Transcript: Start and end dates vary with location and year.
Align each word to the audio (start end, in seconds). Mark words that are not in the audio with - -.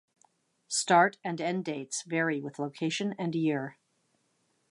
Start 0.71 1.19
and 1.23 1.39
end 1.39 1.63
dates 1.63 2.01
vary 2.07 2.41
with 2.41 2.57
location 2.57 3.13
and 3.19 3.35
year. 3.35 3.77